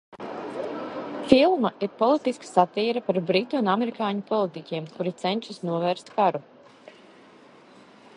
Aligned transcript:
Filma 1.31 1.69
ir 1.87 1.91
politiska 1.99 2.47
satīra 2.47 3.03
par 3.09 3.19
britu 3.27 3.59
un 3.59 3.69
amerikāņu 3.75 4.25
politiķiem, 4.31 4.89
kuri 4.97 5.13
cenšas 5.25 5.61
novērst 5.71 6.11
karu. 6.17 6.43